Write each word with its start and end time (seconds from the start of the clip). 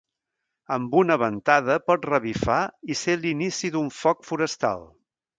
Amb 0.75 0.93
una 1.01 1.17
ventada 1.23 1.75
pot 1.89 2.07
revifar 2.09 2.57
i 2.93 2.97
ser 3.01 3.15
l'inici 3.25 3.71
d'un 3.75 3.91
foc 3.99 4.25
forestal. 4.31 4.83